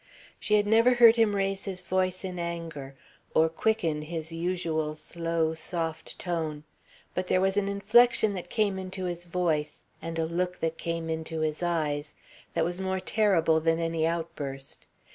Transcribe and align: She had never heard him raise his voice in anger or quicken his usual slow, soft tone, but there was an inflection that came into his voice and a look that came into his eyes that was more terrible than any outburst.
She 0.39 0.55
had 0.55 0.65
never 0.65 0.95
heard 0.95 1.15
him 1.15 1.35
raise 1.35 1.65
his 1.65 1.83
voice 1.83 2.23
in 2.25 2.39
anger 2.39 2.95
or 3.35 3.49
quicken 3.49 4.01
his 4.01 4.31
usual 4.31 4.95
slow, 4.95 5.53
soft 5.53 6.17
tone, 6.17 6.63
but 7.13 7.27
there 7.27 7.39
was 7.39 7.55
an 7.55 7.67
inflection 7.67 8.33
that 8.33 8.49
came 8.49 8.79
into 8.79 9.05
his 9.05 9.25
voice 9.25 9.83
and 10.01 10.17
a 10.17 10.25
look 10.25 10.59
that 10.59 10.79
came 10.79 11.07
into 11.07 11.41
his 11.41 11.61
eyes 11.61 12.15
that 12.55 12.65
was 12.65 12.81
more 12.81 12.99
terrible 12.99 13.59
than 13.59 13.77
any 13.77 14.07
outburst. 14.07 14.87